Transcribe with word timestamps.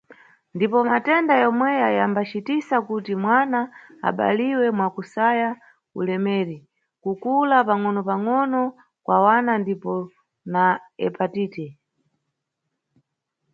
Ndipo 0.55 0.77
matenda 0.89 1.33
yomweya 1.43 1.87
yambacitisa 1.99 2.75
kuti 2.87 3.13
mwana 3.23 3.59
abaliwe 4.07 4.65
mwakusaya 4.77 5.49
ulemeri, 5.99 6.57
kukula 7.03 7.57
pangʼonopangʼono 7.67 8.61
kwa 9.05 9.17
wana 9.25 9.53
ndipo 9.61 9.93
na 10.53 10.63
hepatite. 11.01 11.65